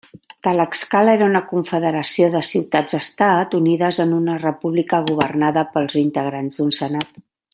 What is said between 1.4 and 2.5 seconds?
confederació de